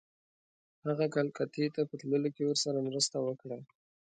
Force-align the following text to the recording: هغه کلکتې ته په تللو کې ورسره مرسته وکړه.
هغه 0.87 1.05
کلکتې 1.15 1.65
ته 1.75 1.81
په 1.89 1.93
تللو 2.01 2.29
کې 2.35 2.43
ورسره 2.45 2.85
مرسته 2.87 3.17
وکړه. 3.21 3.57